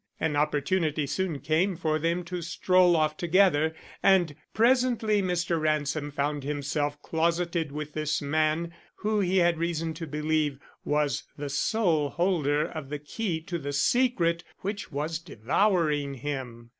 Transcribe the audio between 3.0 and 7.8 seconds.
together, and presently Mr. Ransom found himself closeted